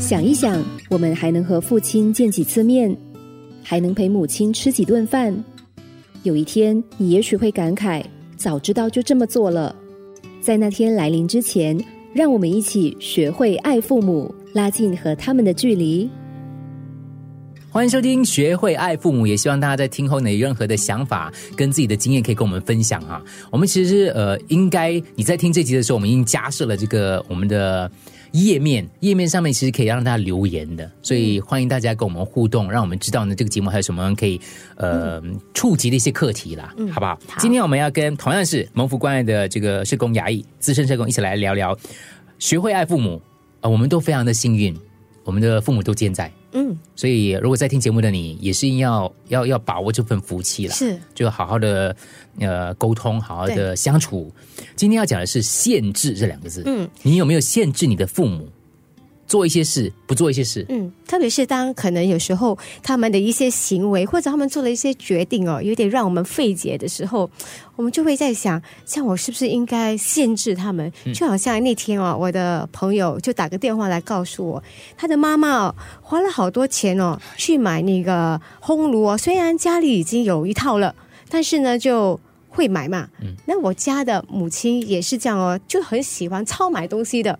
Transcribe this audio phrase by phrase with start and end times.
[0.00, 2.96] 想一想，我们还能和父亲见几次面，
[3.62, 5.32] 还能陪母亲吃几顿饭。
[6.22, 8.02] 有一天，你也许会感慨，
[8.34, 9.76] 早知道就这么做了。
[10.40, 11.78] 在那天来临之前，
[12.14, 16.08] 让我们一起学会爱父母，拉近和他们的距离。
[17.68, 23.22] 欢迎收听《学会爱父母》，也希望大家在听后呢，有任何的想法跟自己的经验可以跟我们分享哈。
[23.52, 27.88] 我们其实呃，应该你在听这集的时候，我们已经加设了这个我们的
[28.32, 34.40] 页面，页面上面其实可以让大家留言的，所以欢迎大家跟我们互动，让我们知道呢这个节目还有什么可以
[34.76, 35.22] 呃
[35.52, 37.18] 触及的一些课题啦，好不好？
[37.38, 41.76] 今天我们要跟同样是蒙福关爱的这个社工牙医资深社工一起来聊聊
[42.38, 43.20] 学会爱父母
[43.60, 44.74] 啊，我们都非常的幸运，
[45.24, 46.30] 我们的父母都健在。
[46.52, 51.94] 嗯，所以如果在听节目的你，也是要要要把握这份福气了，是就好好的
[52.40, 54.32] 呃沟通，好好的相处。
[54.74, 58.48] 今天要讲的是限制这两个字，嗯，你有没有限制你的父母？
[59.30, 60.66] 做一些事，不做一些事。
[60.68, 67.30] 嗯，特别是当可能有时候他们的一些行为或者他们做了一些决定哦，有点让我们费解的时候，
[67.76, 70.92] 我们就会在想，像我是不是应该限制他们？
[71.14, 74.60] 就好像那天哦，我的朋友就打个电话来告诉我，
[74.96, 80.92] 他的妈妈哦花了好多钱哦，去买那个烘炉哦，虽然家里已经有一套了，
[81.28, 83.08] 但是呢就会买嘛。
[83.22, 87.38] 嗯，那我家的母亲也是这样哦，就很喜欢超买东西的。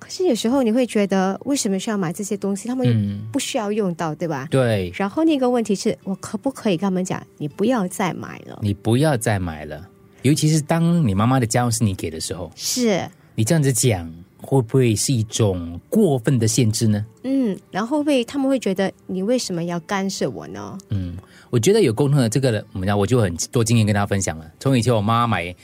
[0.00, 2.66] 可是有时候你会觉得，为什么需要买这些东西？
[2.66, 4.48] 他们不需要用到，对吧？
[4.50, 4.90] 对。
[4.96, 8.58] 然后那个问题是我可不可以跟他们讲，你不要再买了？
[8.62, 9.86] 你不要再买了，
[10.22, 17.06] 尤其是当你妈妈的家用是你给的时候，是你这样子讲，会不会是一种过分的限制呢？
[17.24, 20.78] 嗯，然后会他们会觉得你为什么要干涉我呢？
[20.88, 21.14] 嗯，
[21.50, 24.50] 我觉得有沟通的这个，我们讲我就很多经验跟大家分享了。
[24.58, 25.54] 从以前我妈买。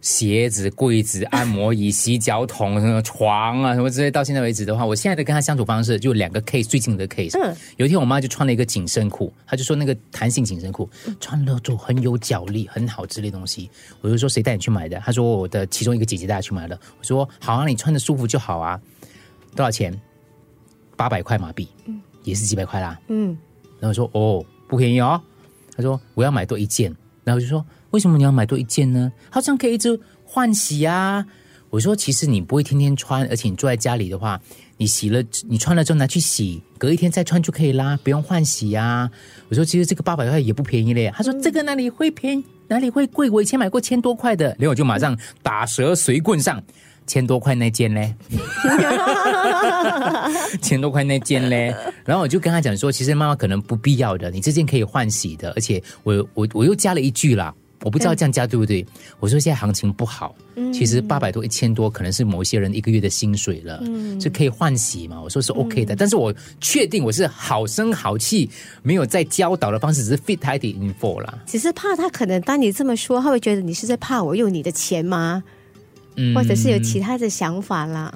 [0.00, 7.36] 鞋子、柜子、按摩椅、洗脚桶、什么床啊，什么之类，到现在为止的话，我现在的跟他相处方式就两个 case，最近的 case。
[7.36, 13.68] 嗯，有一天我妈就穿了一个紧身裤，她就说那个弹性紧身裤穿了就很有脚力，很好之类东西。
[14.00, 15.00] 我就说谁带你去买的？
[15.00, 16.78] 她说我的其中一个姐姐带她去买的。
[16.98, 18.80] 我说好啊，你穿的舒服就好啊。
[19.56, 19.92] 多少钱？
[20.96, 23.00] 八百块马币，嗯，也是几百块啦。
[23.08, 23.36] 嗯，
[23.80, 25.20] 然后说哦，不便宜哦。
[25.76, 27.64] 她说我要买多一件，然后就说。
[27.90, 29.10] 为什么你要买多一件呢？
[29.30, 31.24] 好像可以一直换洗啊！
[31.70, 34.40] 我说，其实你不会天天穿，而且你坐在家里的话，
[34.78, 39.10] 你洗了，你穿了之后拿去洗，隔一天再穿就可以啦，不用换洗呀。
[39.50, 41.12] 我说，其实这个八百块也不便宜嘞。
[41.14, 43.28] 他说，这个哪里会便宜，哪里会贵？
[43.28, 46.62] 我以前买过千多块的，然后我就马上打蛇随棍上，
[47.06, 48.14] 千多块那件嘞，
[50.62, 51.74] 千多块那件嘞。
[52.04, 57.54] 然后我就跟他讲说，其实妈妈可能不必要的，你这件可以换洗的，而且我我我又加了一句啦。
[57.82, 58.84] 我不知道这样加对不对？
[59.20, 60.34] 我说现在行情不好，
[60.72, 63.80] 其实八百多、一千多可能是某一些人一个月的薪水了，
[64.20, 65.20] 是可以换洗嘛？
[65.20, 68.50] 我说是 OK 的，但是我确定我是好声好气，
[68.82, 71.38] 没有在教导的方式，只是 fit 他的 info 啦。
[71.46, 75.42] 只是怕他可能当你这么说，他会觉得你是在怕我用你的钱吗？
[76.16, 78.12] 嗯，或者是有其他的想法啦？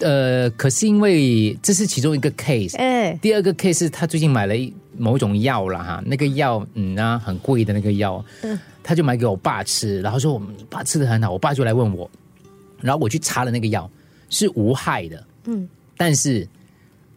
[0.00, 8.58] 呃，可是因为这是其中一个 case，哎，第二个 case 他最近买了一某种药了哈，那个药嗯啊很贵的那个药，嗯。
[8.82, 12.10] 他就买给我爸吃，然后说我们爸吃的很好，我爸就来问我，
[12.80, 13.88] 然后我去查了那个药
[14.30, 15.68] 是无害的，嗯，
[15.98, 16.48] 但是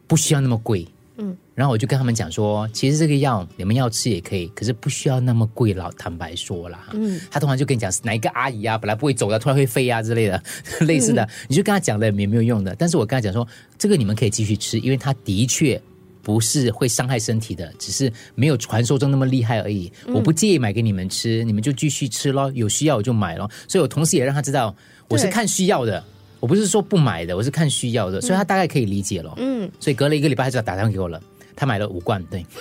[0.05, 0.85] 不需要那么贵，
[1.17, 5.91] 嗯，然后我就跟他们讲说，其实这个药你们要吃也可以，可是不需要那么贵了。
[5.97, 10.43] 坦白说啦，嗯，他通常就跟你讲哪一个阿姨啊，本来不会走的，突然会飞啊之类的，
[10.81, 12.75] 类似的，你就跟他讲了也没有用的。
[12.77, 13.47] 但是我跟他讲说，
[13.77, 15.81] 这个你们可以继续吃，因为他的确。
[16.25, 19.91] 不是会伤害身体的，只是没有传说中那么厉害而已。
[20.07, 22.49] 我不介意买给你们吃，你们就继续吃咯。
[22.55, 23.51] 有需要我就买咯。
[23.67, 24.73] 所以我同时也让他知道，
[25.09, 26.01] 我是看需要的，
[26.43, 29.33] 我不是说不买的，我是看需要的，所以他大概可以理解了。
[29.37, 31.17] 嗯，所以隔了一个礼拜，他就打电话给我了。
[31.55, 32.43] 他买了五罐，对。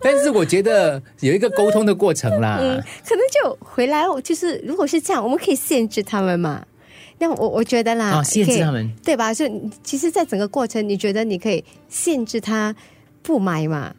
[0.00, 2.56] 但是我觉得有一个沟通的过程啦。
[2.58, 6.64] 嗯，可能就回来，就是如果是这样，我们可以限制他们嘛。
[7.18, 9.34] 那我我觉得啦，限制他们对吧？
[9.34, 9.46] 就
[9.82, 12.74] 其实，在整个过程，你觉得你可以限制他
[13.22, 13.94] 不买嘛？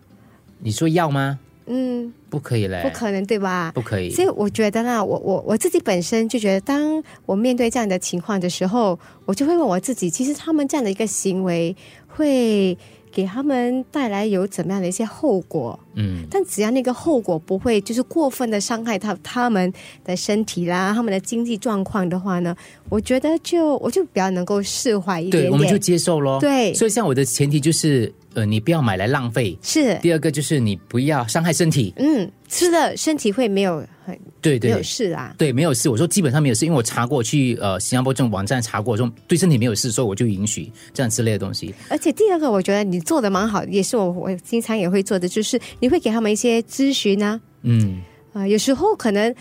[0.58, 1.38] 你说要吗？
[1.68, 3.72] 嗯，不可以嘞，不可能对吧？
[3.74, 4.10] 不可以。
[4.10, 11.76] 所以我觉得啦，我我我自己本身就觉得，当我面对这样的情况的时候，我就会问我自己，其实他们这样的一个行为
[12.08, 12.78] 会。
[13.14, 15.78] 给他们带来有怎么样的一些后果？
[15.96, 19.70] 嗯，但只要那个后果不会就是过分的伤害他他们
[20.06, 22.56] 的身体啦，他们的经济状况的话呢，
[22.88, 26.40] 我觉得就我就比较能够释怀一点，对，我们就接受咯。
[26.40, 29.58] 对，所以像我的前提就是，呃，你不要买来浪费。
[29.62, 29.96] 是。
[30.00, 31.94] 第二个就是你不要伤害身体。
[31.98, 35.36] 嗯，吃了身体会没有很对对没有事啊。
[35.38, 35.90] 对，没有事。
[35.90, 41.74] 我说基本上没有事，因为我查过去呃新加坡这种网站查过，说对身体没有事，所以我就允许这样之类的东西。
[41.90, 48.02] 而且第二个，我觉得你做的蛮好，也是我我经常也会做的，就是你会给他们一些咨询啊，嗯，
[48.34, 49.34] 啊、有时候可能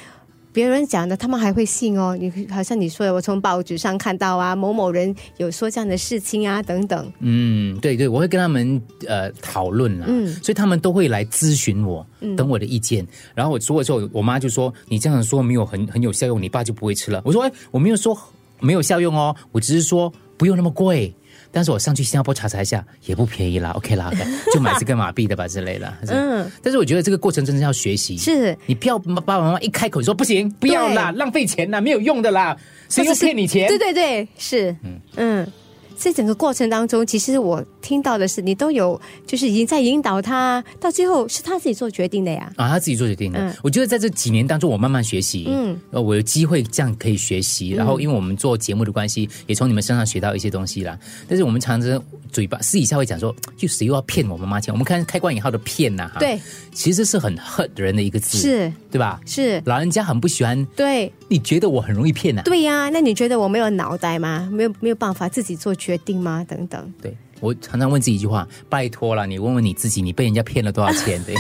[0.52, 2.17] 别人讲的，他们还会信哦。
[2.19, 7.12] 你好像你说的，我从报纸上看到啊，某某人有说这样的事情啊，等等。
[7.20, 12.05] 嗯，对对，我会跟他们呃讨论啦，嗯所以他们都会来咨询我，
[12.37, 13.06] 等我的意见。
[13.35, 18.19] 然后我说的时候，我妈就说：“你这样说没有很很有效用，你爸就不会吃了。”我说：“哎，我没有说
[18.61, 21.14] 没有效用哦，我只是说不用那么贵。”
[21.52, 24.11] 但是我上去新加坡查查一下，也不便宜啦，OK 啦，
[24.55, 25.93] 就买这个马币的吧之类的。
[26.08, 32.56] 嗯，但是我觉得这个过程真的要学习，是你不要爸爸妈妈一开口说不行，不要啦，浪费钱啦，没有用的啦，
[32.88, 33.69] 谁又骗你钱？
[33.69, 35.52] 对对对，是，嗯嗯。
[36.00, 42.50] 在整个过程当中，其实我听到的是，你都有就是已经在引导他，到最后是他自己做决定的呀。
[42.56, 43.38] 啊，他自己做决定的。
[43.38, 47.70] 嗯我觉得在这几年当中，我慢慢学习，嗯呃，我有机会这样可以学习。
[47.70, 50.99] 然后，因为我们做节目的关系，也从你们身上学到一些东西啦。
[51.29, 52.02] 但是我们常常
[52.32, 54.73] 嘴巴私底下会讲说，就谁又要骗我妈妈钱？
[54.73, 56.41] 我们看开关引号的骗呐、哈，对，
[56.73, 59.20] 其实是很 hurt 人的一个字，是对吧？
[59.26, 64.49] 是，老人家很不喜欢，对你觉得我很容易骗呐、对呀、那你觉得我没有脑袋吗？
[64.50, 66.45] 没有没有办法自己做决定吗？
[66.49, 66.93] 等等。
[67.01, 71.23] 对我常常问自己一句话：拜托了，你问问你自己，你被人家骗了多少钱？
[71.25, 71.35] 对，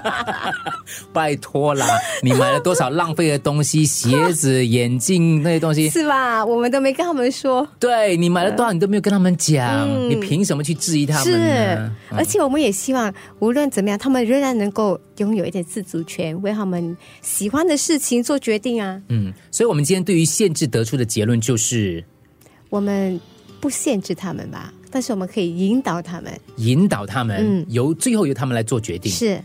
[1.12, 1.86] 拜托啦，
[2.22, 6.42] 你买了多少浪费的东西，鞋子、眼镜那些东西，是吧？
[6.42, 18.98] 我们都没跟他们说，对你买了多少，你都没有跟他们讲，嗯你凭什么去质疑他们是而且我们也希望，无论怎么样，他们仍然能够拥有一点自主权，为他们喜欢的事情做决定啊。
[19.08, 22.02] 嗯，所以我们今天对于限制得出的结论就是
[22.70, 23.20] 我们
[23.64, 26.38] 不限制他们吧，但是我们可以引导他们。
[26.58, 29.10] 引导他们，嗯由最后由他们来做决定。
[29.10, 29.40] 是，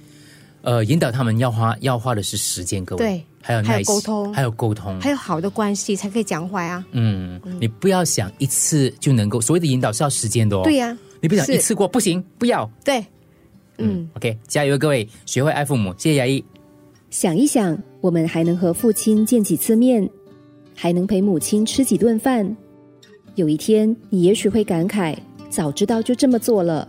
[0.61, 6.83] 呃，引导他们要花要花的是时间，各位，对还有还有耐心沟通还有沟通，还有好的关系才可以讲话呀。
[6.91, 10.63] 嗯，你不要想一次就能够，所谓的引导是要时间的哦。
[10.65, 12.69] 对呀、你不想一次过不行，不要。
[12.83, 13.01] 对，
[13.77, 15.95] 嗯，OK，加油，各位，学会爱父母。
[15.97, 16.43] 谢谢牙医。
[17.09, 20.09] 想一想，我们还能和父亲见几次面，
[20.75, 22.57] 还能陪母亲吃几顿饭。
[23.39, 25.15] 有一天，你也许会感慨，
[25.49, 26.85] 早知道就这么做了。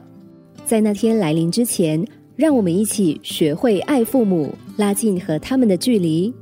[0.64, 2.05] 在那天来临之前，
[2.35, 6.35] 让我们一起学会爱父母，拉近和他们的距离。